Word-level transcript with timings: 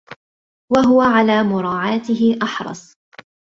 وَهُوَ 0.71 1.01
عَلَى 1.01 1.43
مُرَاعَاتِهِ 1.43 2.39
أَحْرَصُ 2.43 2.93